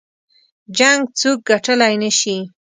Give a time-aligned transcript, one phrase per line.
[0.77, 2.37] جـنګ څوك ګټلی نه شي